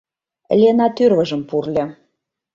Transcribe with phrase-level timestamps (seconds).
[0.59, 1.85] Лена тӱрвыжым пурльо.